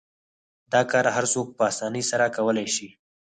[0.73, 2.87] دا کار هر څوک په اسانۍ سره کولای شي.